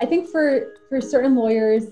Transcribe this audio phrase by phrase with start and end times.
[0.00, 1.84] I think for for certain lawyers,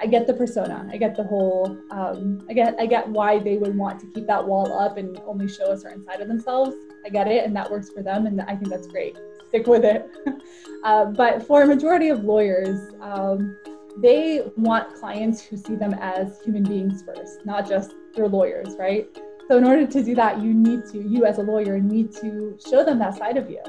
[0.00, 0.88] I get the persona.
[0.90, 1.78] I get the whole.
[1.90, 5.20] Um, I get I get why they would want to keep that wall up and
[5.26, 6.74] only show a certain side of themselves.
[7.06, 9.16] I get it, and that works for them, and I think that's great.
[9.48, 10.10] Stick with it.
[10.84, 13.56] uh, but for a majority of lawyers, um,
[13.98, 19.06] they want clients who see them as human beings first, not just their lawyers, right?
[19.48, 22.58] So in order to do that, you need to, you as a lawyer, need to
[22.70, 23.60] show them that side of you.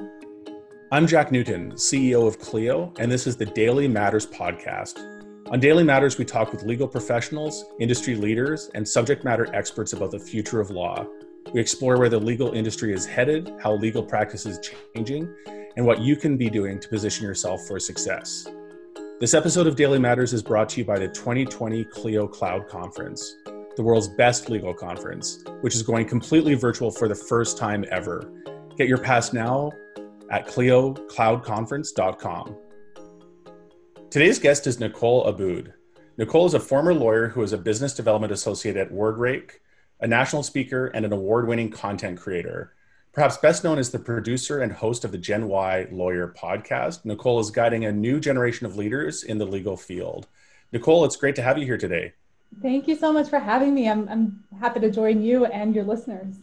[0.93, 4.99] I'm Jack Newton, CEO of Clio, and this is the Daily Matters podcast.
[5.51, 10.11] On Daily Matters, we talk with legal professionals, industry leaders, and subject matter experts about
[10.11, 11.03] the future of law.
[11.51, 14.59] We explore where the legal industry is headed, how legal practice is
[14.93, 15.33] changing,
[15.75, 18.47] and what you can be doing to position yourself for success.
[19.19, 23.37] This episode of Daily Matters is brought to you by the 2020 Clio Cloud Conference,
[23.75, 28.31] the world's best legal conference, which is going completely virtual for the first time ever.
[28.77, 29.71] Get your pass now
[30.33, 32.57] at cliocloudconference.com.
[34.09, 35.73] Today's guest is Nicole Abboud.
[36.17, 39.51] Nicole is a former lawyer who is a business development associate at WordRake,
[39.99, 42.73] a national speaker, and an award winning content creator.
[43.11, 47.39] Perhaps best known as the producer and host of the Gen Y Lawyer podcast, Nicole
[47.39, 50.25] is guiding a new generation of leaders in the legal field.
[50.71, 52.13] Nicole, it's great to have you here today.
[52.59, 53.87] Thank you so much for having me.
[53.87, 56.37] I'm, I'm happy to join you and your listeners.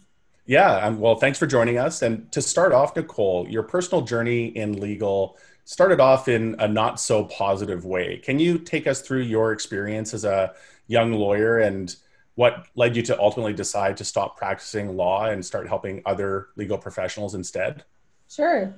[0.51, 2.03] Yeah, um, well, thanks for joining us.
[2.03, 6.99] And to start off, Nicole, your personal journey in legal started off in a not
[6.99, 8.17] so positive way.
[8.17, 10.53] Can you take us through your experience as a
[10.89, 11.95] young lawyer and
[12.35, 16.79] what led you to ultimately decide to stop practicing law and start helping other legal
[16.79, 17.85] professionals instead?
[18.29, 18.75] Sure.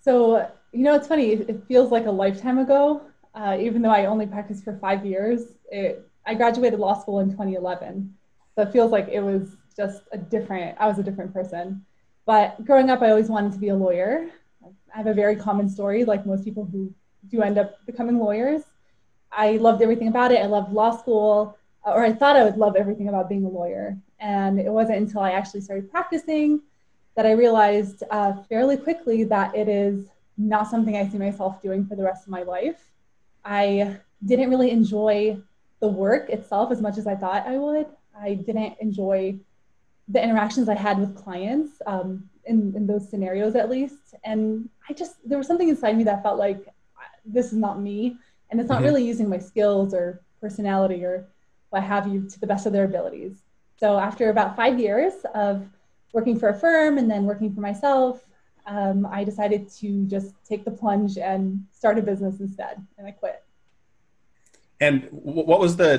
[0.00, 3.00] So, you know, it's funny, it feels like a lifetime ago,
[3.36, 5.42] uh, even though I only practiced for five years.
[5.70, 8.12] It, I graduated law school in 2011.
[8.56, 11.84] So it feels like it was just a different, I was a different person.
[12.24, 14.28] But growing up, I always wanted to be a lawyer.
[14.94, 16.92] I have a very common story, like most people who
[17.28, 18.62] do end up becoming lawyers.
[19.32, 20.42] I loved everything about it.
[20.42, 23.96] I loved law school, or I thought I would love everything about being a lawyer.
[24.20, 26.60] And it wasn't until I actually started practicing
[27.16, 30.06] that I realized uh, fairly quickly that it is
[30.38, 32.90] not something I see myself doing for the rest of my life.
[33.44, 35.38] I didn't really enjoy
[35.80, 37.86] the work itself as much as I thought I would.
[38.18, 39.38] I didn't enjoy
[40.08, 44.14] the interactions I had with clients um, in, in those scenarios, at least.
[44.24, 46.66] And I just, there was something inside me that felt like
[47.24, 48.16] this is not me.
[48.50, 48.86] And it's not mm-hmm.
[48.86, 51.28] really using my skills or personality or
[51.70, 53.38] what have you to the best of their abilities.
[53.78, 55.66] So after about five years of
[56.12, 58.22] working for a firm and then working for myself,
[58.66, 62.84] um, I decided to just take the plunge and start a business instead.
[62.98, 63.42] And I quit.
[64.80, 65.98] And what was the,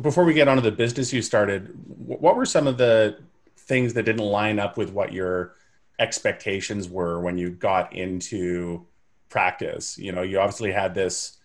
[0.00, 3.18] before we get onto the business you started, what were some of the
[3.66, 5.54] things that didn't line up with what your
[5.98, 8.86] expectations were when you got into
[9.28, 9.98] practice.
[9.98, 11.38] You know you obviously had this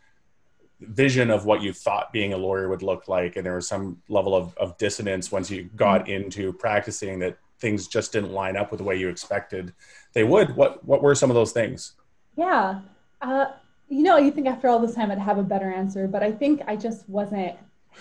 [0.80, 4.00] vision of what you thought being a lawyer would look like and there was some
[4.10, 6.12] level of, of dissonance once you got mm-hmm.
[6.24, 9.74] into practicing that things just didn't line up with the way you expected
[10.14, 10.56] they would.
[10.56, 11.94] What what were some of those things?
[12.36, 12.82] Yeah.
[13.22, 13.48] Uh,
[13.90, 16.32] you know you think after all this time i'd have a better answer but i
[16.32, 17.56] think i just wasn't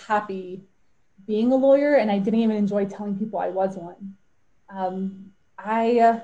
[0.07, 0.63] happy
[1.27, 4.17] being a lawyer, and I didn't even enjoy telling people I was one.
[4.69, 6.21] Um, I, uh,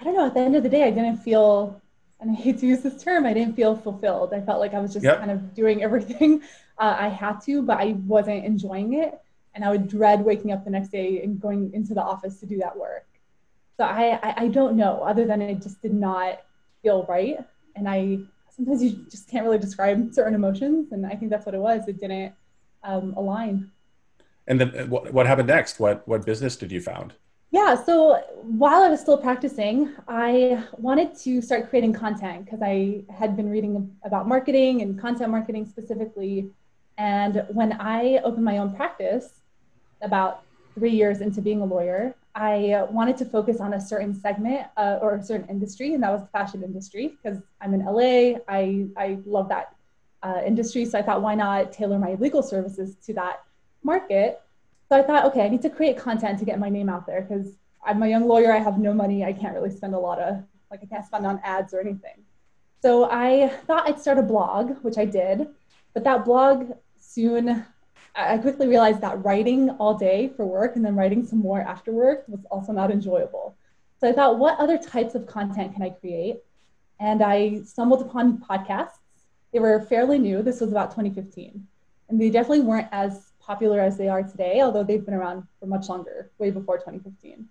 [0.00, 0.26] I don't know.
[0.26, 1.80] At the end of the day, I didn't feel,
[2.20, 4.32] and I hate to use this term, I didn't feel fulfilled.
[4.32, 5.18] I felt like I was just yep.
[5.18, 6.42] kind of doing everything
[6.78, 9.20] uh, I had to, but I wasn't enjoying it,
[9.54, 12.46] and I would dread waking up the next day and going into the office to
[12.46, 13.06] do that work.
[13.76, 15.02] So I, I, I don't know.
[15.02, 16.40] Other than it just did not
[16.82, 17.38] feel right,
[17.74, 18.20] and I
[18.54, 21.88] sometimes you just can't really describe certain emotions, and I think that's what it was.
[21.88, 22.34] It didn't
[22.84, 23.71] um, align.
[24.46, 25.78] And then uh, what, what happened next?
[25.80, 27.14] What what business did you found?
[27.52, 33.04] Yeah, so while I was still practicing, I wanted to start creating content because I
[33.14, 36.48] had been reading about marketing and content marketing specifically.
[36.96, 39.40] And when I opened my own practice
[40.00, 40.44] about
[40.74, 44.98] three years into being a lawyer, I wanted to focus on a certain segment uh,
[45.02, 48.38] or a certain industry, and that was the fashion industry because I'm in LA.
[48.48, 49.74] I, I love that
[50.22, 50.86] uh, industry.
[50.86, 53.42] So I thought, why not tailor my legal services to that
[53.82, 54.40] market.
[54.88, 57.22] So I thought, okay, I need to create content to get my name out there
[57.22, 57.52] because
[57.84, 58.52] I'm a young lawyer.
[58.52, 59.24] I have no money.
[59.24, 62.24] I can't really spend a lot of, like, I can't spend on ads or anything.
[62.80, 65.48] So I thought I'd start a blog, which I did.
[65.94, 67.64] But that blog soon,
[68.14, 71.92] I quickly realized that writing all day for work and then writing some more after
[71.92, 73.56] work was also not enjoyable.
[74.00, 76.40] So I thought, what other types of content can I create?
[77.00, 78.98] And I stumbled upon podcasts.
[79.52, 80.42] They were fairly new.
[80.42, 81.66] This was about 2015.
[82.08, 85.66] And they definitely weren't as popular as they are today, although they've been around for
[85.66, 87.46] much longer, way before 2015.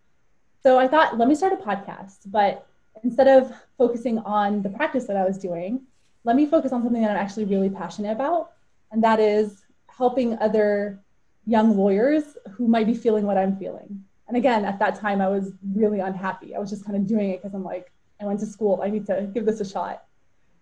[0.64, 2.20] So I thought, let me start a podcast.
[2.28, 2.68] But
[3.04, 5.82] instead of focusing on the practice that I was doing,
[6.24, 8.52] let me focus on something that I'm actually really passionate about,
[8.92, 11.00] and that is helping other
[11.48, 14.04] young lawyers who might be feeling what I'm feeling.
[14.28, 16.56] And again, at that time, I was really unhappy.
[16.56, 17.92] I was just kind of doing it because I'm like,
[18.22, 20.04] I went to school, I need to give this a shot.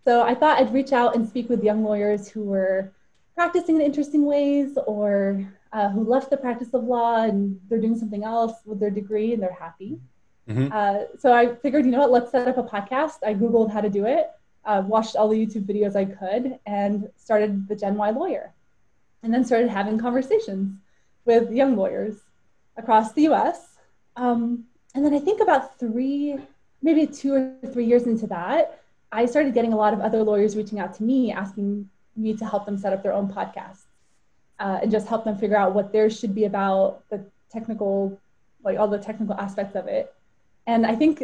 [0.06, 2.92] So I thought I'd reach out and speak with young lawyers who were
[3.40, 7.98] practicing in interesting ways or uh, who left the practice of law and they're doing
[7.98, 9.98] something else with their degree and they're happy.
[10.50, 10.68] Mm-hmm.
[10.74, 13.20] Uh, so I figured, you know what, let's set up a podcast.
[13.26, 14.30] I Googled how to do it,
[14.66, 18.54] uh, watched all the YouTube videos I could, and started the Gen Y Lawyer.
[19.24, 20.78] And then started having conversations
[21.24, 22.16] with young lawyers
[22.76, 23.78] across the US.
[24.18, 24.66] Um,
[24.96, 26.38] and then I think about three,
[26.82, 28.82] maybe two or three years into that,
[29.14, 31.90] I started getting a lot of other lawyers reaching out to me asking
[32.20, 33.84] me to help them set up their own podcasts
[34.60, 38.20] uh, and just help them figure out what theirs should be about, the technical,
[38.64, 40.14] like all the technical aspects of it.
[40.68, 41.24] And I think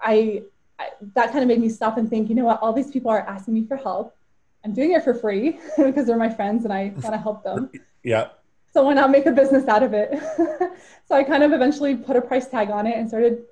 [0.00, 0.42] I,
[0.78, 3.10] I that kind of made me stop and think, you know what, all these people
[3.10, 4.16] are asking me for help.
[4.64, 7.70] I'm doing it for free because they're my friends and I want to help them.
[8.02, 8.28] Yeah.
[8.72, 10.10] So why not make a business out of it?
[11.08, 13.44] so I kind of eventually put a price tag on it and started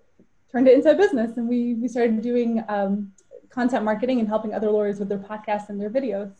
[0.50, 1.36] turned it into a business.
[1.36, 3.12] And we we started doing um,
[3.50, 6.32] content marketing and helping other lawyers with their podcasts and their videos.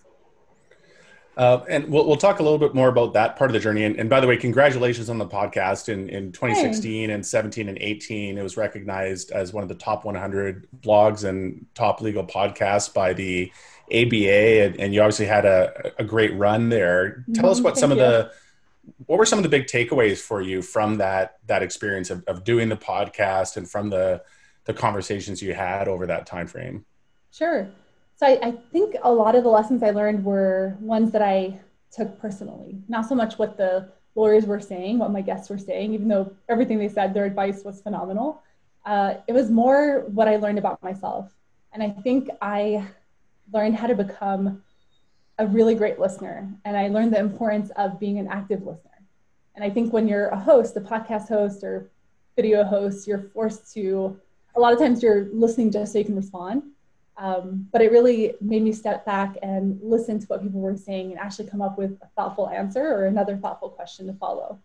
[1.39, 3.85] Uh, and we'll, we'll talk a little bit more about that part of the journey.
[3.85, 5.89] And, and by the way, congratulations on the podcast.
[5.89, 10.05] In, in 2016 and 17 and 18, it was recognized as one of the top
[10.05, 13.53] 100 blogs and top legal podcasts by the
[13.93, 14.65] ABA.
[14.65, 17.25] And, and you obviously had a, a great run there.
[17.35, 18.01] Tell mm-hmm, us what some you.
[18.01, 18.33] of the
[19.07, 22.43] what were some of the big takeaways for you from that that experience of, of
[22.43, 24.23] doing the podcast and from the
[24.65, 26.87] the conversations you had over that time frame
[27.31, 27.69] sure
[28.19, 31.61] so I, I, think a lot of the lessons I learned were ones that I
[31.93, 35.95] took personally, not so much what the lawyers were saying, what my guests were saying,
[35.95, 38.43] even though everything they said, their advice was phenomenal.
[38.85, 41.33] Uh, it was more what I learned about myself.
[41.73, 42.89] And I think I
[43.53, 44.65] learned how to become
[45.39, 46.53] a really great listener.
[46.65, 48.91] And I learned the importance of being an active listener.
[49.55, 51.89] And I think when you're a host, a podcast host or
[52.35, 54.19] video host, you're forced to,
[54.57, 56.65] a lot of times you're listening just so you can respond.
[57.19, 61.11] Um, but it really made me step back and listen to what people were saying
[61.11, 64.59] and actually come up with a thoughtful answer or another thoughtful question to follow.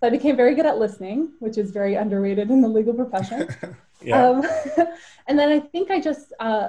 [0.00, 3.48] So I became very good at listening, which is very underrated in the legal profession.
[4.02, 4.26] yeah.
[4.26, 4.46] Um,
[5.26, 6.68] and then I think I just uh,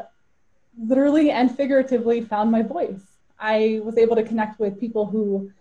[0.78, 3.00] literally and figuratively found my voice.
[3.40, 5.52] I was able to connect with people who,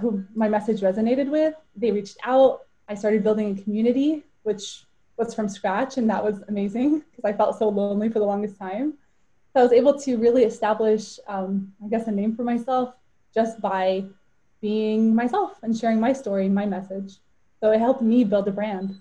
[0.00, 1.54] who my message resonated with.
[1.76, 2.62] They reached out.
[2.88, 4.84] I started building a community, which
[5.16, 8.58] was from scratch, and that was amazing because I felt so lonely for the longest
[8.58, 8.94] time.
[9.52, 12.94] So I was able to really establish, um, I guess, a name for myself
[13.34, 14.04] just by
[14.60, 17.18] being myself and sharing my story my message.
[17.60, 18.96] So it helped me build a brand.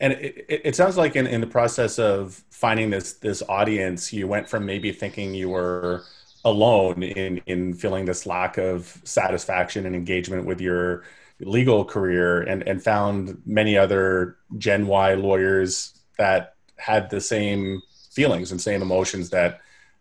[0.00, 4.12] And it, it, it sounds like in, in the process of finding this this audience,
[4.12, 6.04] you went from maybe thinking you were
[6.44, 11.04] alone in in feeling this lack of satisfaction and engagement with your
[11.40, 18.50] legal career and and found many other gen y lawyers that had the same feelings
[18.50, 19.60] and same emotions that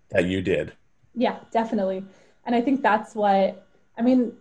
[0.10, 0.74] that you did.
[1.16, 2.04] Yeah definitely.
[2.46, 3.68] And i think that's what
[3.98, 4.34] i mean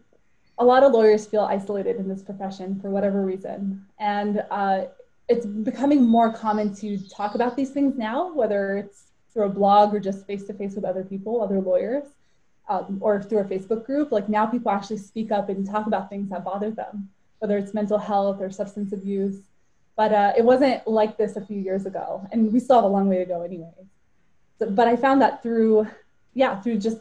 [0.59, 3.87] a lot of lawyers feel isolated in this profession for whatever reason.
[4.01, 4.87] And uh,
[5.29, 9.95] it's becoming more common to talk about these things now whether it's through a blog
[9.95, 12.05] or just face to face with other people other lawyers
[12.69, 14.11] um, or through a facebook group.
[14.11, 17.09] Like now people actually speak up and talk about things that bother them
[17.39, 19.43] whether it's mental health or substance abuse
[19.99, 22.89] but uh, it wasn't like this a few years ago, and we still have a
[22.89, 23.73] long way to go, anyway.
[24.61, 25.89] So, but I found that through,
[26.35, 26.99] yeah, through just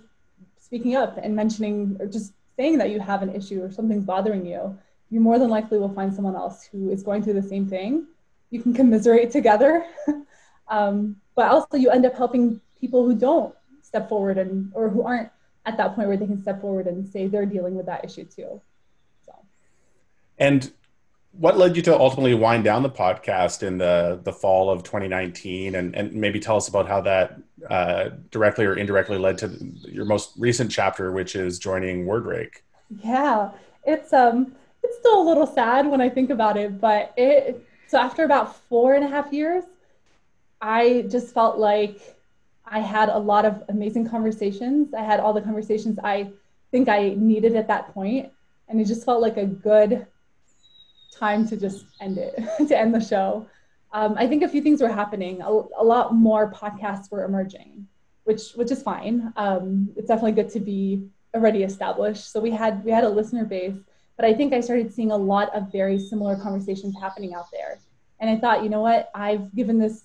[0.59, 4.47] speaking up and mentioning or just saying that you have an issue or something's bothering
[4.47, 4.75] you,
[5.11, 8.07] you more than likely will find someone else who is going through the same thing.
[8.49, 9.85] You can commiserate together,
[10.67, 15.03] um, but also you end up helping people who don't step forward and or who
[15.03, 15.29] aren't
[15.67, 18.25] at that point where they can step forward and say they're dealing with that issue
[18.25, 18.59] too.
[19.23, 19.35] So.
[20.39, 20.71] And
[21.37, 25.75] what led you to ultimately wind down the podcast in the the fall of 2019
[25.75, 27.39] and, and maybe tell us about how that
[27.69, 29.47] uh, directly or indirectly led to
[29.83, 32.63] your most recent chapter which is joining wordrake.
[33.03, 33.51] Yeah
[33.85, 34.53] it's um
[34.83, 38.55] it's still a little sad when i think about it but it so after about
[38.67, 39.63] four and a half years
[40.61, 42.15] i just felt like
[42.65, 44.93] i had a lot of amazing conversations.
[44.93, 46.29] I had all the conversations i
[46.71, 48.29] think i needed at that point
[48.67, 50.05] and it just felt like a good
[51.17, 52.35] time to just end it,
[52.67, 53.47] to end the show.
[53.93, 55.41] Um, I think a few things were happening.
[55.41, 57.87] A, a, lot more podcasts were emerging,
[58.25, 59.31] which which is fine.
[59.37, 62.31] Um, it's definitely good to be already established.
[62.31, 63.77] So we had we had a listener base,
[64.17, 67.79] but I think I started seeing a lot of very similar conversations happening out there.
[68.19, 69.09] And I thought, you know what?
[69.15, 70.03] I've given this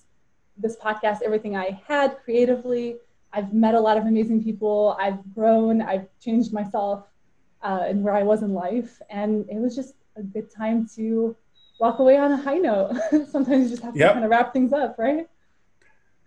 [0.57, 2.97] this podcast everything I had creatively.
[3.33, 4.95] I've met a lot of amazing people.
[4.99, 5.81] I've grown.
[5.81, 7.05] I've changed myself
[7.63, 11.35] uh, and where I was in life, and it was just a good time to
[11.79, 12.95] walk away on a high note.
[13.31, 14.13] Sometimes you just have to yep.
[14.13, 15.27] kind of wrap things up, right?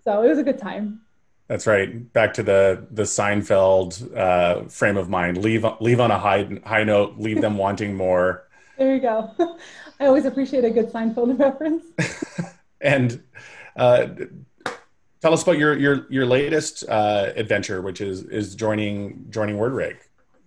[0.05, 1.01] So it was a good time.
[1.49, 2.13] That's right.
[2.13, 5.39] Back to the the Seinfeld uh, frame of mind.
[5.39, 7.19] Leave leave on a high high note.
[7.19, 8.43] Leave them wanting more.
[8.79, 9.31] There you go.
[10.01, 11.87] I always appreciate a good Seinfeld reference.
[12.83, 13.23] and
[13.75, 14.09] uh,
[15.23, 19.97] tell us about your your your latest uh, adventure, which is is joining joining WordRake.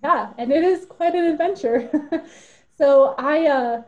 [0.03, 1.89] Yeah, and it is quite an adventure.
[2.79, 3.81] So I uh,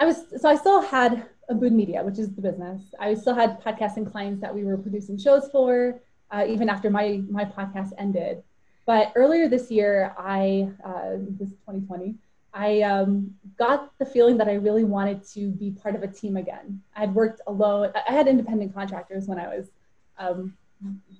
[0.00, 2.82] I was so I still had Abboud Media, which is the business.
[2.98, 6.00] I still had podcasting clients that we were producing shows for,
[6.32, 8.42] uh, even after my my podcast ended.
[8.86, 12.16] But earlier this year, I uh, this 2020,
[12.52, 16.36] I um, got the feeling that I really wanted to be part of a team
[16.36, 16.82] again.
[16.96, 17.92] I had worked alone.
[17.94, 19.66] I had independent contractors when I was
[20.18, 20.56] um,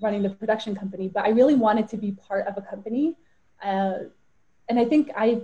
[0.02, 3.14] running the production company, but I really wanted to be part of a company.
[3.62, 4.10] Uh,
[4.68, 5.42] and I think I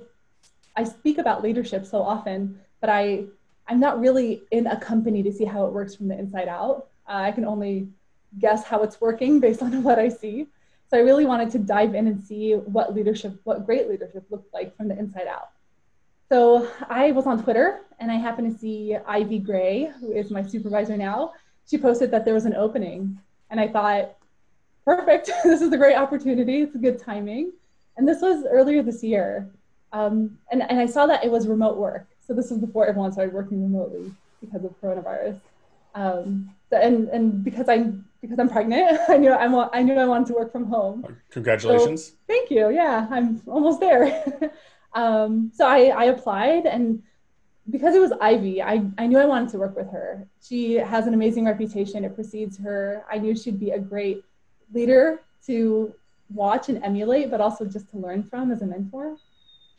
[0.76, 3.24] I speak about leadership so often, but I
[3.68, 6.88] I'm not really in a company to see how it works from the inside out.
[7.08, 7.88] Uh, I can only
[8.38, 10.48] guess how it's working based on what I see.
[10.88, 14.52] So I really wanted to dive in and see what leadership, what great leadership looked
[14.52, 15.50] like from the inside out.
[16.28, 20.42] So I was on Twitter and I happened to see Ivy Grey, who is my
[20.42, 21.34] supervisor now.
[21.68, 23.18] She posted that there was an opening.
[23.50, 24.16] And I thought,
[24.84, 26.62] perfect, this is a great opportunity.
[26.62, 27.52] It's a good timing.
[27.96, 29.48] And this was earlier this year.
[29.92, 32.06] Um, and, and I saw that it was remote work.
[32.20, 35.40] So this was before everyone started working remotely because of coronavirus.
[35.94, 40.28] Um, and and because I'm because I'm pregnant, I knew I I knew I wanted
[40.28, 41.16] to work from home.
[41.30, 42.06] Congratulations!
[42.06, 42.70] So, thank you.
[42.70, 44.24] Yeah, I'm almost there.
[44.92, 47.02] um, so I I applied and
[47.70, 50.26] because it was Ivy, I, I knew I wanted to work with her.
[50.42, 52.04] She has an amazing reputation.
[52.04, 53.04] It precedes her.
[53.10, 54.24] I knew she'd be a great
[54.72, 55.94] leader to
[56.32, 59.16] watch and emulate, but also just to learn from as a mentor.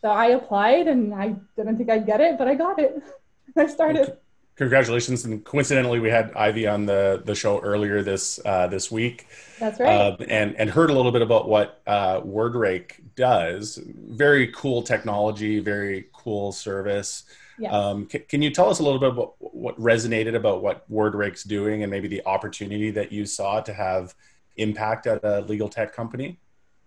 [0.01, 3.01] So I applied and I didn't think I'd get it, but I got it.
[3.55, 4.17] I started.
[4.55, 5.25] Congratulations!
[5.25, 9.27] And coincidentally, we had Ivy on the the show earlier this uh, this week.
[9.59, 9.89] That's right.
[9.89, 13.79] Uh, and and heard a little bit about what uh, WordRake does.
[13.85, 15.59] Very cool technology.
[15.59, 17.23] Very cool service.
[17.57, 17.71] Yeah.
[17.71, 21.43] Um, c- can you tell us a little bit about what resonated about what WordRake's
[21.43, 24.13] doing, and maybe the opportunity that you saw to have
[24.57, 26.39] impact at a legal tech company?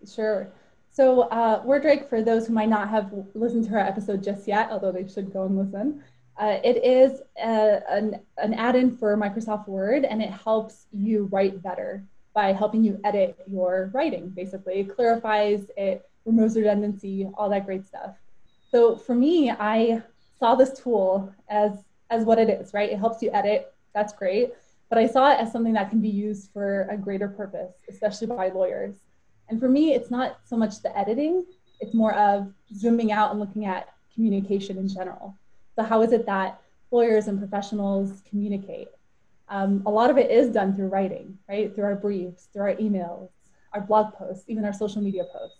[0.06, 0.48] Sure.
[0.94, 4.70] So, uh, WordRake, for those who might not have listened to our episode just yet,
[4.70, 6.04] although they should go and listen,
[6.36, 11.28] uh, it is a, an, an add in for Microsoft Word and it helps you
[11.32, 14.74] write better by helping you edit your writing, basically.
[14.80, 18.14] It clarifies, it removes redundancy, all that great stuff.
[18.70, 20.00] So, for me, I
[20.38, 21.72] saw this tool as,
[22.10, 22.92] as what it is, right?
[22.92, 24.52] It helps you edit, that's great.
[24.90, 28.28] But I saw it as something that can be used for a greater purpose, especially
[28.28, 28.94] by lawyers.
[29.48, 31.44] And for me, it's not so much the editing,
[31.80, 35.36] it's more of zooming out and looking at communication in general.
[35.76, 36.60] So, how is it that
[36.90, 38.88] lawyers and professionals communicate?
[39.48, 41.74] Um, a lot of it is done through writing, right?
[41.74, 43.28] Through our briefs, through our emails,
[43.74, 45.58] our blog posts, even our social media posts.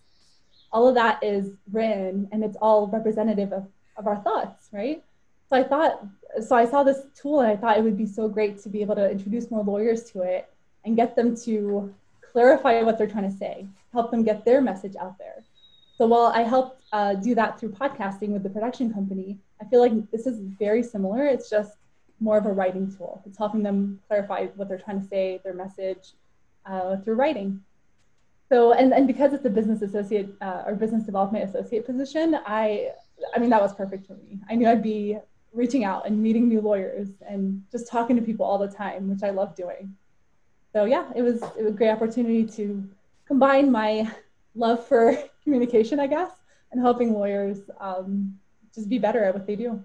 [0.73, 5.03] All of that is written and it's all representative of, of our thoughts, right?
[5.49, 6.05] So I thought,
[6.47, 8.81] so I saw this tool and I thought it would be so great to be
[8.81, 10.51] able to introduce more lawyers to it
[10.85, 11.95] and get them to
[12.35, 15.45] clarify what they're trying to say, help them get their message out there.
[15.97, 19.81] So while I helped uh, do that through podcasting with the production company, I feel
[19.81, 21.25] like this is very similar.
[21.25, 21.77] It's just
[22.19, 23.23] more of a writing tool.
[23.25, 26.15] It's helping them clarify what they're trying to say, their message
[26.67, 27.61] uh, through writing.
[28.49, 32.91] So, and, and because it's a business associate uh, or business development associate position, I,
[33.33, 34.41] I mean, that was perfect for me.
[34.51, 35.19] I knew I'd be
[35.53, 39.23] reaching out and meeting new lawyers and just talking to people all the time, which
[39.23, 39.95] I love doing
[40.75, 42.87] so yeah, it was it was a great opportunity to
[43.27, 44.11] combine my
[44.57, 46.31] love for communication, I guess,
[46.73, 48.37] and helping lawyers um,
[48.75, 49.83] just be better at what they do.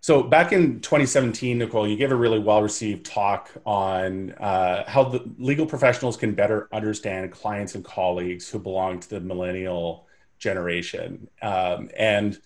[0.00, 5.28] So back in 2017, Nicole, you gave a really well-received talk on uh, how the
[5.38, 10.06] legal professionals can better understand clients and colleagues who belong to the millennial
[10.38, 12.40] generation, um, and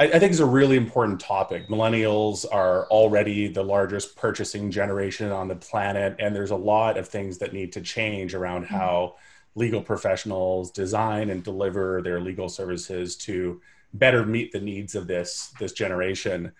[0.00, 1.68] I, I think it's a really important topic.
[1.68, 7.06] Millennials are already the largest purchasing generation on the planet, and there's a lot of
[7.06, 8.74] things that need to change around mm-hmm.
[8.74, 9.16] how
[9.54, 13.60] legal professionals design and deliver their legal services to
[13.92, 16.52] better meet the needs of this this generation.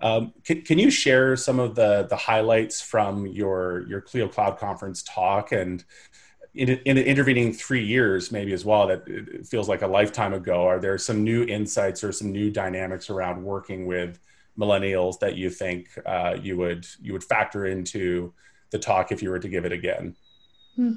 [0.00, 4.58] Um, can, can you share some of the the highlights from your your Clio Cloud
[4.58, 5.84] conference talk and
[6.54, 10.66] in, in the intervening three years, maybe as well, that feels like a lifetime ago,
[10.66, 14.20] are there some new insights or some new dynamics around working with
[14.58, 18.32] millennials that you think uh, you would you would factor into
[18.70, 20.14] the talk if you were to give it again?
[20.76, 20.92] Hmm.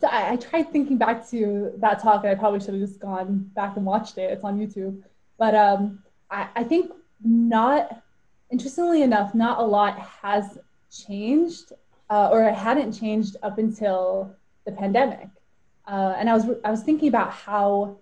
[0.00, 3.00] So I, I, tried thinking back to that talk, and I probably should have just
[3.00, 4.30] gone back and watched it.
[4.30, 5.02] It's on YouTube,
[5.38, 6.92] but um, I, I think
[7.24, 8.00] not.
[8.52, 10.58] Interestingly enough, not a lot has
[10.92, 11.72] changed,
[12.10, 15.28] uh, or it hadn't changed up until the pandemic.
[15.86, 17.98] Uh, and I was I was thinking about how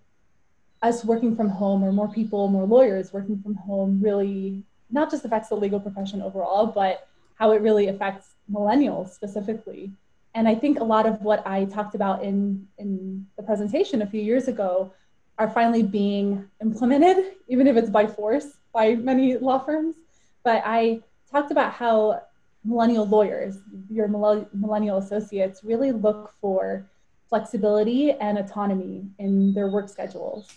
[0.82, 5.24] us working from home, or more people, more lawyers working from home, really not just
[5.24, 9.92] affects the legal profession overall, but how it really affects millennials specifically.
[10.34, 14.06] And I think a lot of what I talked about in, in the presentation a
[14.06, 14.92] few years ago
[15.38, 19.96] are finally being implemented, even if it's by force by many law firms.
[20.44, 21.00] But I
[21.30, 22.22] talked about how
[22.64, 26.86] millennial lawyers, your millennial associates, really look for
[27.28, 30.52] flexibility and autonomy in their work schedules.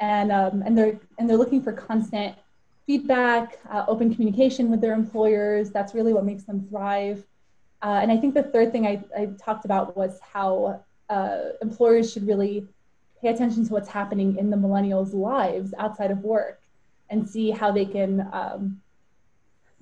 [0.00, 2.34] And, um, and, they're, and they're looking for constant
[2.86, 5.70] feedback, uh, open communication with their employers.
[5.70, 7.24] That's really what makes them thrive.
[7.82, 12.12] Uh, and I think the third thing I, I talked about was how uh, employers
[12.12, 12.66] should really
[13.20, 16.60] pay attention to what's happening in the millennials' lives outside of work
[17.10, 18.80] and see how they can um,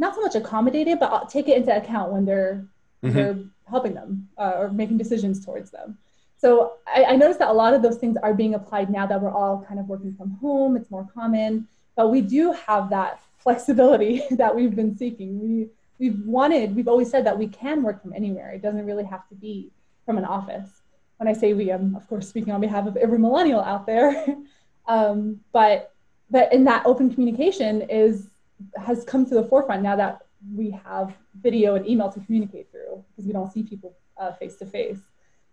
[0.00, 2.64] not so much accommodate it, but take it into account when they're
[3.04, 3.14] mm-hmm.
[3.14, 3.38] they're
[3.68, 5.96] helping them uh, or making decisions towards them.
[6.38, 9.20] So I, I noticed that a lot of those things are being applied now that
[9.20, 10.74] we're all kind of working from home.
[10.74, 15.38] It's more common, but we do have that flexibility that we've been seeking.
[15.38, 18.50] We we've wanted, we've always said that we can work from anywhere.
[18.52, 19.70] It doesn't really have to be
[20.06, 20.70] from an office.
[21.18, 24.26] When I say we, I'm of course speaking on behalf of every millennial out there.
[24.88, 25.92] um, but
[26.30, 28.29] but in that open communication is
[28.76, 30.22] has come to the forefront now that
[30.54, 33.94] we have video and email to communicate through because we don't see people
[34.38, 34.98] face to face.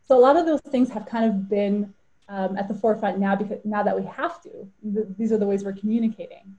[0.05, 1.93] So a lot of those things have kind of been
[2.29, 4.67] um, at the forefront now because now that we have to.
[4.83, 6.57] Th- these are the ways we're communicating.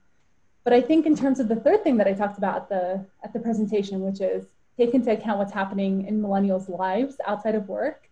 [0.63, 3.05] But I think in terms of the third thing that I talked about at the
[3.23, 4.45] at the presentation, which is
[4.77, 8.09] take into account what's happening in millennials' lives outside of work,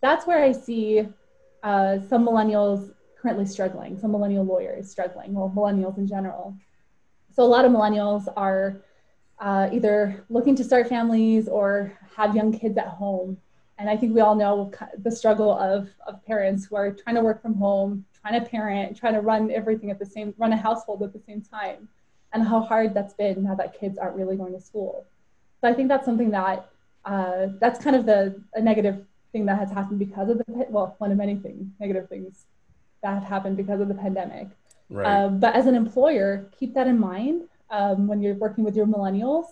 [0.00, 1.08] that's where I see
[1.62, 6.56] uh, some millennials currently struggling, some millennial lawyers struggling, well, millennials in general.
[7.38, 8.82] So a lot of millennials are
[9.38, 13.36] uh, either looking to start families or have young kids at home.
[13.78, 14.72] And I think we all know
[15.04, 18.96] the struggle of, of parents who are trying to work from home, trying to parent,
[18.96, 21.88] trying to run everything at the same, run a household at the same time
[22.32, 25.06] and how hard that's been now that kids aren't really going to school.
[25.60, 26.68] So I think that's something that
[27.04, 30.96] uh, that's kind of the a negative thing that has happened because of the well,
[30.98, 32.46] one of many things, negative things
[33.04, 34.48] that have happened because of the pandemic.
[34.90, 35.06] Right.
[35.06, 38.86] Uh, but as an employer, keep that in mind um, when you're working with your
[38.86, 39.46] millennials.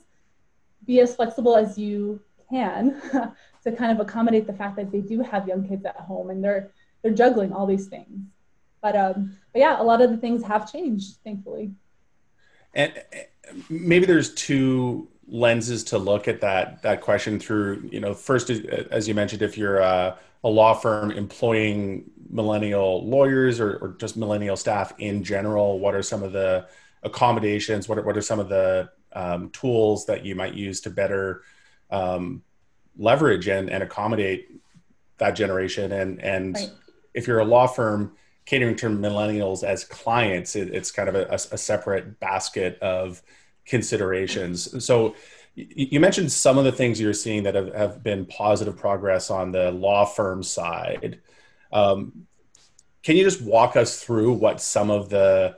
[0.86, 3.00] Be as flexible as you can
[3.64, 6.42] to kind of accommodate the fact that they do have young kids at home and
[6.42, 6.70] they're
[7.02, 8.26] they're juggling all these things.
[8.80, 11.72] But um, but yeah, a lot of the things have changed, thankfully.
[12.74, 12.92] And
[13.68, 17.88] maybe there's two lenses to look at that that question through.
[17.90, 23.60] You know, first, as you mentioned, if you're a, a law firm employing millennial lawyers
[23.60, 26.66] or, or, just millennial staff in general, what are some of the
[27.02, 27.88] accommodations?
[27.88, 31.42] What are, what are some of the um, tools that you might use to better
[31.90, 32.42] um,
[32.98, 34.60] leverage and, and accommodate
[35.18, 35.92] that generation?
[35.92, 36.70] And and right.
[37.14, 38.12] if you're a law firm
[38.44, 43.20] catering to millennials as clients, it, it's kind of a, a, separate basket of
[43.66, 44.84] considerations.
[44.84, 45.16] So
[45.56, 49.52] you mentioned some of the things you're seeing that have, have been positive progress on
[49.52, 51.20] the law firm side.
[51.72, 52.26] Um,
[53.02, 55.56] can you just walk us through what some of the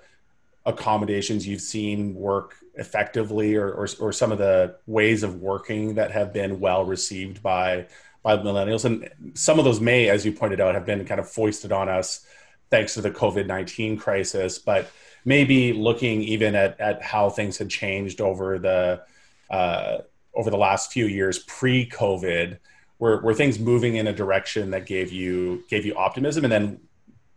[0.64, 6.12] accommodations you've seen work effectively or, or, or some of the ways of working that
[6.12, 7.86] have been well received by
[8.22, 11.28] by millennials and some of those may as you pointed out have been kind of
[11.28, 12.26] foisted on us
[12.70, 14.90] thanks to the COVID 19 crisis, but
[15.24, 19.02] maybe looking even at, at how things had changed over the,
[19.50, 19.98] uh,
[20.34, 22.58] over the last few years pre COVID,
[22.98, 26.44] were, were things moving in a direction that gave you, gave you optimism?
[26.44, 26.80] And then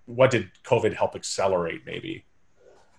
[0.06, 2.26] what did COVID help accelerate maybe?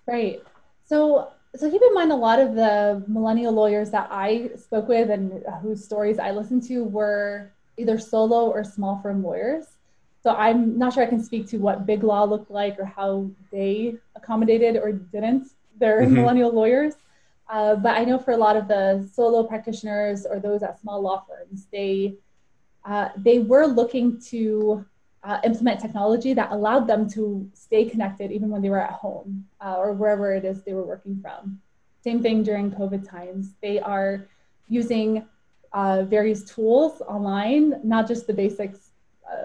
[0.07, 0.41] Right.
[0.85, 5.09] So, so keep in mind a lot of the millennial lawyers that I spoke with
[5.09, 9.65] and whose stories I listened to were either solo or small firm lawyers.
[10.21, 13.29] So I'm not sure I can speak to what big law looked like or how
[13.51, 15.49] they accommodated or didn't
[15.79, 16.15] their mm-hmm.
[16.15, 16.93] millennial lawyers.
[17.53, 20.99] Uh, but I know for a lot of the solo practitioners or those at small
[21.01, 22.15] law firms, they
[22.83, 24.83] uh, they were looking to
[25.23, 29.45] uh, implement technology that allowed them to stay connected even when they were at home
[29.61, 31.61] uh, or wherever it is they were working from.
[32.03, 33.51] Same thing during COVID times.
[33.61, 34.27] They are
[34.67, 35.23] using
[35.73, 38.89] uh, various tools online, not just the basics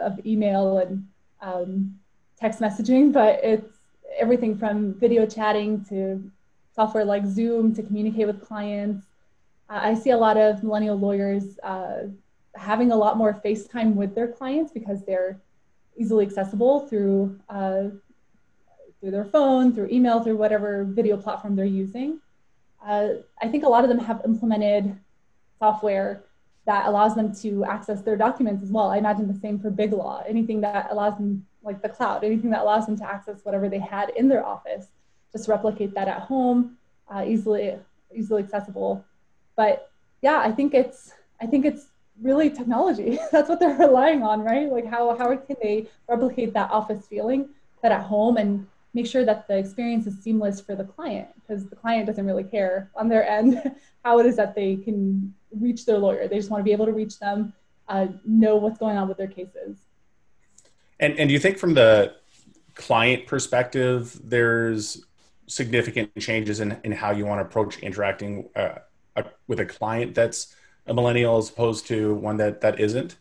[0.00, 1.06] of email and
[1.42, 1.94] um,
[2.40, 3.78] text messaging, but it's
[4.18, 6.30] everything from video chatting to
[6.78, 9.04] software like Zoom to communicate with clients.
[9.68, 12.02] Uh, I see a lot of millennial lawyers uh,
[12.54, 15.40] having a lot more FaceTime with their clients because they're
[15.96, 17.84] easily accessible through uh,
[19.00, 22.20] through their phone, through email, through whatever video platform they're using.
[22.84, 23.08] Uh,
[23.42, 24.96] I think a lot of them have implemented
[25.58, 26.22] software
[26.66, 28.88] that allows them to access their documents as well.
[28.90, 30.22] I imagine the same for Big Law.
[30.28, 33.78] Anything that allows them, like the cloud, anything that allows them to access whatever they
[33.80, 34.86] had in their office,
[35.32, 36.76] just replicate that at home,
[37.12, 37.76] uh, easily
[38.14, 39.04] easily accessible.
[39.56, 39.90] But
[40.22, 41.86] yeah, I think it's I think it's
[42.20, 43.18] really technology.
[43.32, 44.70] That's what they're relying on, right?
[44.70, 47.48] Like how how can they replicate that office feeling
[47.82, 51.68] that at home and make sure that the experience is seamless for the client because
[51.68, 53.62] the client doesn't really care on their end
[54.04, 56.26] how it is that they can reach their lawyer.
[56.26, 57.52] They just want to be able to reach them,
[57.88, 59.78] uh, know what's going on with their cases.
[61.00, 62.14] And and do you think from the
[62.74, 65.04] client perspective, there's
[65.48, 68.78] significant changes in, in how you want to approach interacting uh,
[69.16, 70.54] a, with a client that's
[70.86, 73.16] a millennial as opposed to one that that isn't?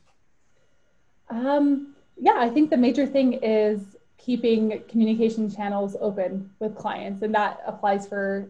[1.30, 7.34] Um, yeah, I think the major thing is keeping communication channels open with clients, and
[7.36, 8.50] that applies for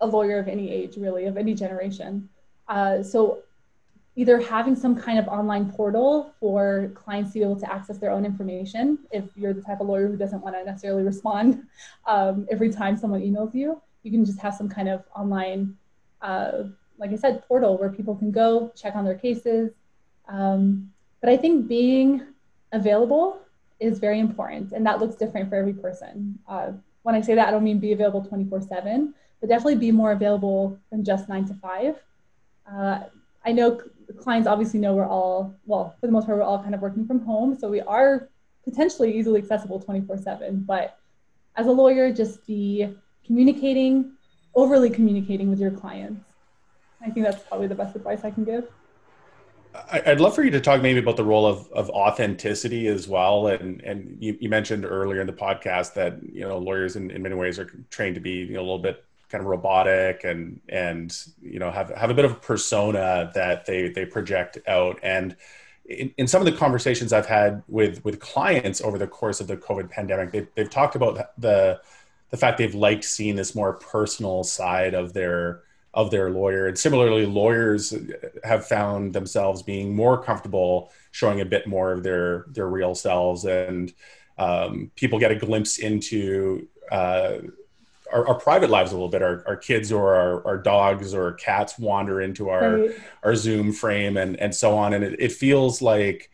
[0.00, 2.28] a lawyer of any age, really, of any generation.
[2.68, 3.42] Uh, so
[4.18, 8.10] either having some kind of online portal for clients to be able to access their
[8.10, 11.62] own information if you're the type of lawyer who doesn't want to necessarily respond
[12.06, 15.76] um, every time someone emails you you can just have some kind of online
[16.20, 16.64] uh,
[16.98, 19.70] like i said portal where people can go check on their cases.
[20.26, 22.22] Um, but i think being
[22.72, 23.38] available
[23.78, 26.36] is very important and that looks different for every person.
[26.48, 26.72] Uh,
[27.04, 30.10] when i say that i don't mean be available 24 7 but definitely be more
[30.10, 31.96] available than just 9 to 5
[32.74, 33.00] uh,
[33.48, 33.80] I know
[34.18, 37.06] clients obviously know we're all, well, for the most part, we're all kind of working
[37.06, 37.58] from home.
[37.58, 38.28] So we are
[38.62, 40.64] potentially easily accessible 24 7.
[40.68, 40.98] But
[41.56, 44.12] as a lawyer, just be communicating,
[44.54, 46.22] overly communicating with your clients.
[47.00, 48.68] I think that's probably the best advice I can give.
[49.92, 53.46] I'd love for you to talk maybe about the role of, of authenticity as well.
[53.46, 57.22] And and you, you mentioned earlier in the podcast that you know lawyers in, in
[57.22, 60.60] many ways are trained to be you know, a little bit kind of robotic and
[60.68, 64.98] and you know have have a bit of a persona that they they project out.
[65.02, 65.36] And
[65.84, 69.46] in, in some of the conversations I've had with with clients over the course of
[69.46, 71.80] the COVID pandemic, they've, they've talked about the
[72.30, 75.62] the fact they've liked seeing this more personal side of their
[75.94, 77.94] of their lawyer, and similarly, lawyers
[78.44, 83.44] have found themselves being more comfortable showing a bit more of their their real selves,
[83.44, 83.92] and
[84.36, 87.38] um, people get a glimpse into uh,
[88.12, 89.22] our, our, private lives a little bit.
[89.22, 92.90] Our, our kids or our, our, dogs or cats wander into our right.
[93.22, 96.30] our Zoom frame and and so on, and it, it feels like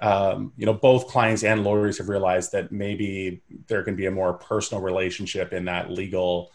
[0.00, 4.10] um, you know both clients and lawyers have realized that maybe there can be a
[4.10, 6.50] more personal relationship in that legal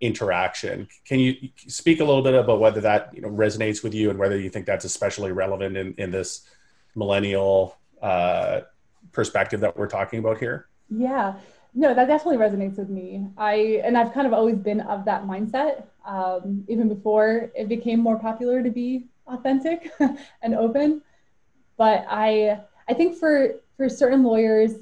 [0.00, 0.88] interaction.
[1.04, 4.18] Can you speak a little bit about whether that you know resonates with you and
[4.18, 6.42] whether you think that's especially relevant in in this
[6.94, 8.60] millennial uh,
[9.12, 10.68] perspective that we're talking about here?
[10.88, 11.34] Yeah
[11.76, 13.26] no, that definitely resonates with me.
[13.36, 18.00] I and I've kind of always been of that mindset, um, even before it became
[18.00, 19.92] more popular to be authentic
[20.42, 21.02] and open.
[21.76, 24.72] But I I think for for certain lawyers,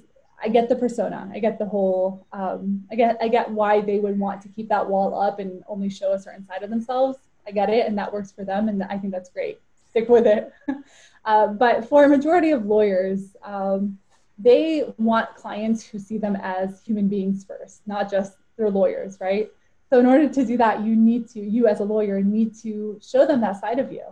[0.41, 1.29] I get the persona.
[1.35, 2.29] I get the whole.
[2.33, 5.65] Um, I get I get why they would want to keep that wall up and
[5.67, 7.19] only show a certain side of themselves.
[7.45, 9.61] I get it, and that works for them, and I think that's great.
[9.91, 10.53] Stick with it.
[11.25, 13.35] uh, but for a majority of lawyers.
[13.43, 13.99] Um,
[14.39, 19.51] they want clients who see them as human beings first, not just their lawyers, right?
[19.91, 22.99] So in order to do that, you need to, you as a lawyer need to
[23.03, 24.03] show them that side of you.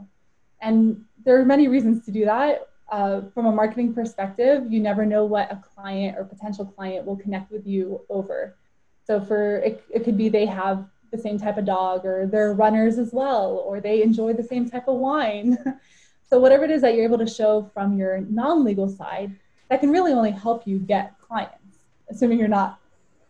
[0.60, 2.68] And there are many reasons to do that.
[2.90, 7.16] Uh, from a marketing perspective, you never know what a client or potential client will
[7.16, 8.54] connect with you over.
[9.06, 12.52] So for it, it could be they have the same type of dog or they're
[12.52, 15.58] runners as well, or they enjoy the same type of wine.
[16.28, 19.36] so whatever it is that you're able to show from your non-legal side,
[19.72, 21.78] that can really only help you get clients,
[22.10, 22.78] assuming you're not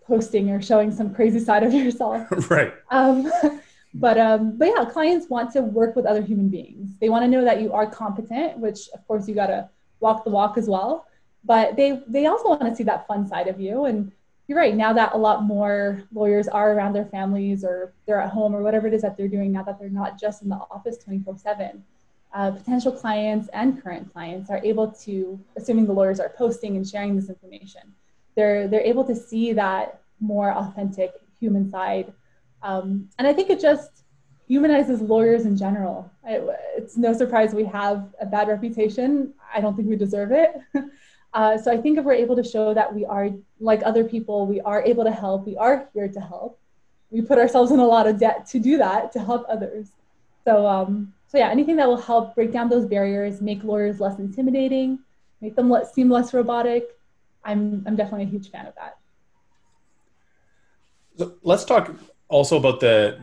[0.05, 2.27] posting or showing some crazy side of yourself.
[2.51, 2.75] right.
[2.91, 3.31] Um,
[3.95, 6.91] but um, but yeah, clients want to work with other human beings.
[7.01, 10.25] They want to know that you are competent, which of course you got to walk
[10.25, 11.07] the walk as well.
[11.45, 13.85] But they they also want to see that fun side of you.
[13.85, 14.11] And
[14.49, 14.75] you're right.
[14.75, 18.63] Now that a lot more lawyers are around their families or they're at home or
[18.63, 21.39] whatever it is that they're doing now that they're not just in the office 24
[21.39, 21.85] seven
[22.35, 26.89] uh, potential clients and current clients are able to, assuming the lawyers are posting and
[26.89, 27.83] sharing this information,
[28.35, 32.13] they're they're able to see that more authentic human side,
[32.63, 34.05] um, and I think it just
[34.49, 36.11] humanizes lawyers in general.
[36.25, 36.45] It,
[36.77, 39.35] it's no surprise we have a bad reputation.
[39.55, 40.61] I don't think we deserve it.
[41.35, 44.47] Uh, so I think if we're able to show that we are like other people,
[44.47, 46.59] we are able to help, we are here to help.
[47.11, 49.89] We put ourselves in a lot of debt to do that to help others.
[50.45, 54.19] So um, so yeah, anything that will help break down those barriers, make lawyers less
[54.19, 54.99] intimidating,
[55.41, 56.95] make them let, seem less robotic.
[57.43, 58.99] I'm I'm definitely a huge fan of that.
[61.17, 61.91] So let's talk
[62.29, 63.19] also about the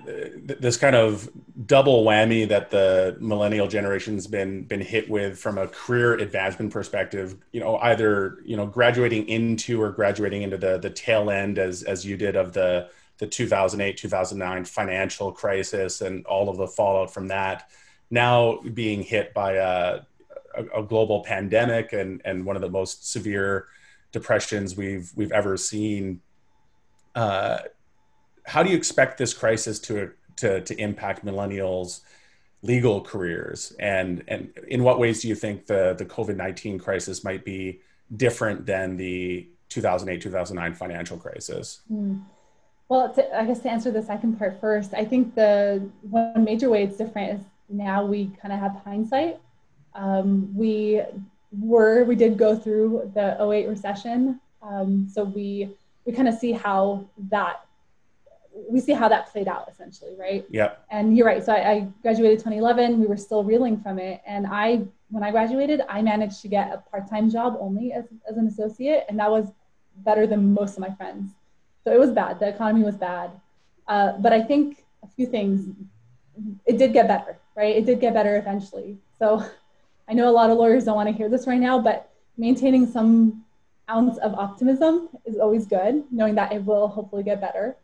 [0.60, 1.30] this kind of
[1.68, 7.36] double whammy that the millennial generation's been been hit with from a career advancement perspective
[7.52, 11.84] you know either you know graduating into or graduating into the the tail end as
[11.84, 17.12] as you did of the the 2008 2009 financial crisis and all of the fallout
[17.14, 17.70] from that
[18.10, 20.02] now being hit by a,
[20.56, 23.68] a, a global pandemic and and one of the most severe
[24.12, 26.22] depressions we've we've ever seen
[27.16, 27.60] uh,
[28.46, 32.02] how do you expect this crisis to to, to impact millennials
[32.62, 37.46] legal careers and and in what ways do you think the the covid-19 crisis might
[37.46, 37.80] be
[38.18, 42.22] different than the 2008-2009 financial crisis mm.
[42.90, 46.70] well to, i guess to answer the second part first i think the one major
[46.70, 49.40] way it's different is now we kind of have hindsight
[49.96, 51.02] um, we
[51.52, 55.70] were we did go through the 08 recession um, so we
[56.06, 57.66] we kind of see how that
[58.68, 60.46] we see how that played out essentially, right?
[60.50, 60.74] Yeah.
[60.90, 61.44] And you're right.
[61.44, 63.00] So I, I, graduated 2011.
[63.00, 66.72] We were still reeling from it, and I, when I graduated, I managed to get
[66.72, 69.52] a part-time job only as, as an associate, and that was
[69.98, 71.32] better than most of my friends.
[71.84, 72.40] So it was bad.
[72.40, 73.32] The economy was bad,
[73.88, 75.68] uh, but I think a few things.
[76.66, 77.76] It did get better, right?
[77.76, 78.98] It did get better eventually.
[79.20, 79.46] So
[80.08, 82.88] I know a lot of lawyers don't want to hear this right now, but maintaining
[82.88, 83.44] some
[83.90, 87.76] ounce of optimism is always good, knowing that it will hopefully get better.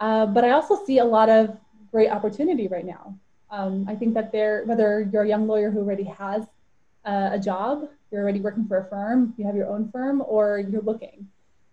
[0.00, 1.54] Uh, but I also see a lot of
[1.90, 3.14] great opportunity right now.
[3.50, 6.44] Um, I think that there, whether you're a young lawyer who already has
[7.04, 10.58] uh, a job, you're already working for a firm, you have your own firm, or
[10.58, 11.28] you're looking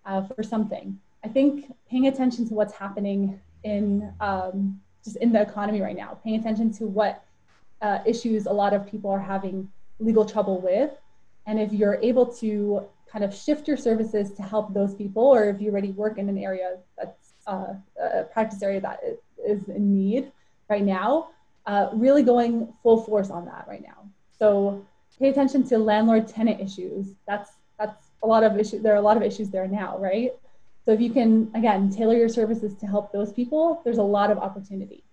[0.06, 1.00] uh, for something.
[1.24, 6.20] I think paying attention to what's happening in um, just in the economy right now,
[6.22, 7.24] paying attention to what
[7.82, 10.92] uh, issues a lot of people are having legal trouble with,
[11.48, 15.46] and if you're able to kind of shift your services to help those people, or
[15.46, 19.00] if you already work in an area that's uh, a practice area that
[19.46, 20.32] is in need
[20.70, 21.30] right now,
[21.66, 24.08] uh, really going full force on that right now.
[24.38, 24.86] So
[25.20, 27.08] pay attention to landlord tenant issues.
[27.28, 28.82] That's that's a lot of issues.
[28.82, 30.32] There are a lot of issues there now, right?
[30.86, 34.32] So if you can again tailor your services to help those people, there's a lot
[34.32, 35.04] of opportunity.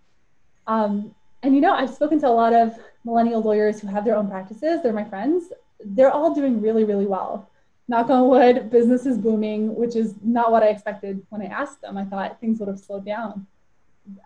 [0.66, 4.16] Um, and you know, I've spoken to a lot of millennial lawyers who have their
[4.16, 4.82] own practices.
[4.82, 5.52] They're my friends.
[5.84, 7.48] They're all doing really, really well
[7.88, 11.80] knock on wood, business is booming, which is not what I expected when I asked
[11.80, 11.96] them.
[11.96, 13.46] I thought things would have slowed down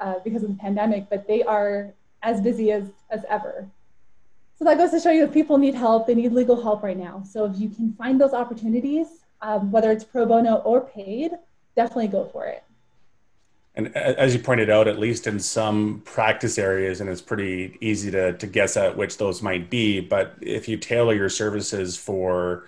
[0.00, 1.92] uh, because of the pandemic, but they are
[2.22, 3.66] as busy as, as ever.
[4.58, 6.96] So that goes to show you that people need help, they need legal help right
[6.96, 7.22] now.
[7.28, 9.06] So if you can find those opportunities,
[9.40, 11.32] um, whether it's pro bono or paid,
[11.76, 12.62] definitely go for it.
[13.76, 18.10] And as you pointed out, at least in some practice areas, and it's pretty easy
[18.10, 22.64] to, to guess at which those might be, but if you tailor your services for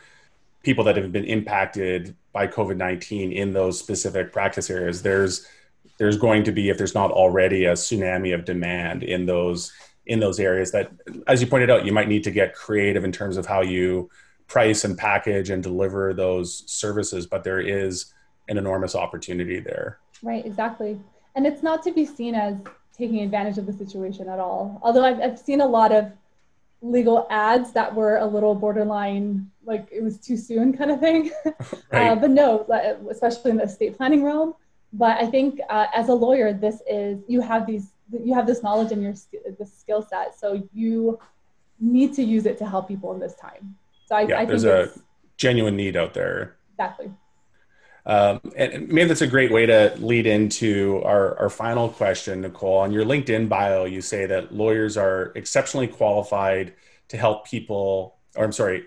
[0.63, 5.45] people that have been impacted by COVID nineteen in those specific practice areas, there's
[5.99, 9.73] there's going to be, if there's not already, a tsunami of demand in those
[10.07, 10.71] in those areas.
[10.71, 10.93] That,
[11.27, 14.09] as you pointed out, you might need to get creative in terms of how you
[14.47, 17.27] price and package and deliver those services.
[17.27, 18.15] But there is
[18.49, 19.99] an enormous opportunity there.
[20.23, 20.45] Right.
[20.45, 20.99] Exactly.
[21.35, 22.57] And it's not to be seen as
[22.97, 24.79] taking advantage of the situation at all.
[24.83, 26.13] Although I've, I've seen a lot of
[26.83, 31.31] legal ads that were a little borderline like it was too soon kind of thing
[31.93, 32.09] right.
[32.09, 32.67] uh, but no
[33.09, 34.53] especially in the estate planning realm
[34.93, 37.93] but i think uh, as a lawyer this is you have these
[38.25, 39.15] you have this knowledge and your
[39.59, 41.19] the skill set so you
[41.79, 44.49] need to use it to help people in this time so i, yeah, I think
[44.49, 44.91] there's a
[45.37, 47.13] genuine need out there exactly
[48.05, 52.79] um, and maybe that's a great way to lead into our, our final question, Nicole.
[52.79, 56.75] On your LinkedIn bio, you say that lawyers are exceptionally qualified
[57.09, 58.87] to help people, or I'm sorry,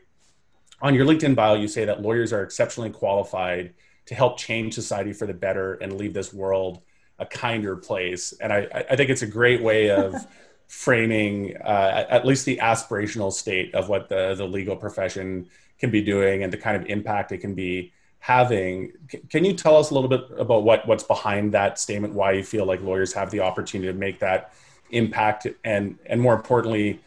[0.81, 3.73] on your LinkedIn bio, you say that lawyers are exceptionally qualified
[4.07, 6.81] to help change society for the better and leave this world
[7.17, 8.33] a kinder place.
[8.41, 10.13] And I, I think it's a great way of
[10.67, 15.47] framing uh, at least the aspirational state of what the, the legal profession
[15.79, 17.93] can be doing and the kind of impact it can be
[18.25, 18.91] having.
[19.29, 22.15] Can you tell us a little bit about what what's behind that statement?
[22.15, 24.51] Why you feel like lawyers have the opportunity to make that
[24.89, 26.99] impact, and and more importantly,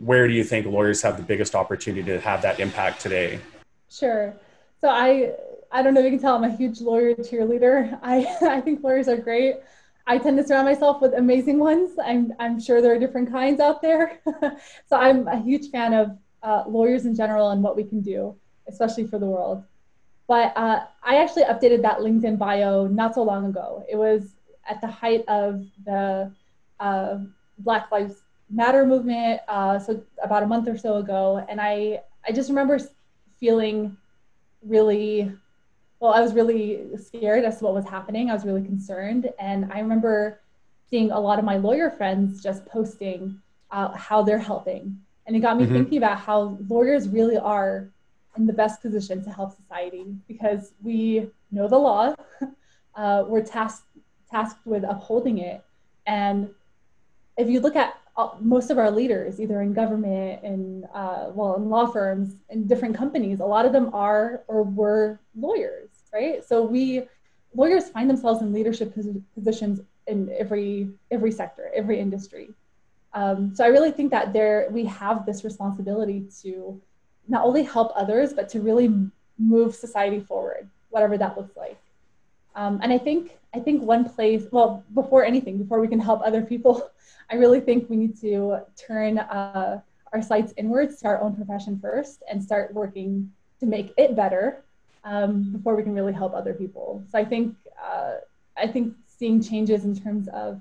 [0.00, 3.38] where do you think lawyers have the biggest opportunity to have that impact today?
[3.88, 4.34] Sure.
[4.80, 5.34] So I
[5.70, 7.96] I don't know if you can tell I'm a huge lawyer cheerleader.
[8.02, 9.54] I I think lawyers are great.
[10.08, 11.92] I tend to surround myself with amazing ones.
[12.04, 14.18] I'm I'm sure there are different kinds out there.
[14.88, 18.34] so I'm a huge fan of uh, lawyers in general and what we can do,
[18.66, 19.62] especially for the world.
[20.26, 23.84] But uh, I actually updated that LinkedIn bio not so long ago.
[23.90, 24.34] It was
[24.68, 26.32] at the height of the
[26.80, 27.18] uh,
[27.58, 32.32] Black Lives Matter movement, uh, so about a month or so ago, and I I
[32.32, 32.78] just remember
[33.40, 33.96] feeling
[34.62, 35.32] really
[35.98, 36.12] well.
[36.12, 38.30] I was really scared as to what was happening.
[38.30, 40.40] I was really concerned, and I remember
[40.90, 45.40] seeing a lot of my lawyer friends just posting uh, how they're helping, and it
[45.40, 45.74] got me mm-hmm.
[45.74, 47.88] thinking about how lawyers really are
[48.36, 52.14] in the best position to help society because we know the law,
[52.94, 53.86] uh, we're tasked
[54.30, 55.62] tasked with upholding it,
[56.06, 56.50] and
[57.36, 57.94] if you look at
[58.40, 62.96] most of our leaders, either in government and uh, well, in law firms and different
[62.96, 66.44] companies, a lot of them are or were lawyers, right?
[66.44, 67.02] So we
[67.54, 68.94] lawyers find themselves in leadership
[69.34, 72.50] positions in every every sector, every industry.
[73.14, 76.80] Um, so I really think that there we have this responsibility to
[77.28, 78.92] not only help others, but to really
[79.38, 81.78] move society forward, whatever that looks like.
[82.54, 86.20] Um, and I think I think one place, well, before anything, before we can help
[86.24, 86.90] other people,
[87.30, 89.80] I really think we need to turn uh,
[90.12, 94.62] our sights inwards to our own profession first and start working to make it better
[95.04, 97.02] um, before we can really help other people.
[97.10, 98.14] So I think uh,
[98.56, 100.60] I think seeing changes in terms of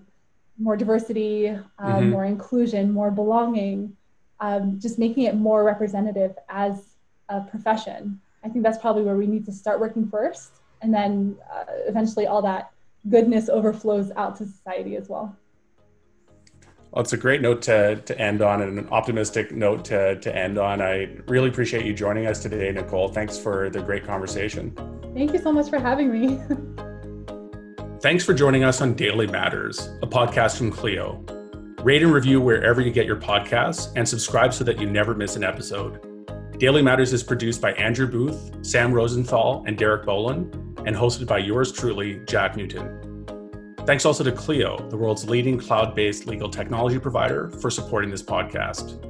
[0.59, 2.09] more diversity, um, mm-hmm.
[2.09, 3.95] more inclusion, more belonging,
[4.43, 6.95] um, just making it more representative as
[7.29, 8.19] a profession.
[8.43, 10.51] I think that's probably where we need to start working first,
[10.81, 12.71] and then uh, eventually all that
[13.09, 15.33] goodness overflows out to society as well.
[16.91, 20.35] Well, it's a great note to, to end on and an optimistic note to, to
[20.35, 20.81] end on.
[20.81, 23.07] I really appreciate you joining us today, Nicole.
[23.07, 24.75] Thanks for the great conversation.
[25.13, 26.39] Thank you so much for having me.
[28.01, 31.42] Thanks for joining us on Daily Matters, a podcast from Clio.
[31.83, 35.35] Rate and review wherever you get your podcasts and subscribe so that you never miss
[35.35, 35.99] an episode.
[36.57, 40.53] Daily Matters is produced by Andrew Booth, Sam Rosenthal, and Derek Boland,
[40.87, 43.25] and hosted by yours truly, Jack Newton.
[43.85, 48.23] Thanks also to Clio, the world's leading cloud based legal technology provider, for supporting this
[48.23, 49.03] podcast.